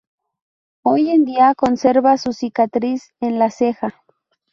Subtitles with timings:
[0.83, 4.01] Hoy en día conserva su cicatriz en la ceja.